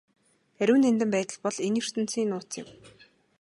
[0.65, 2.67] Ариун нандин байдал бол энэ ертөнцийн нууц юм.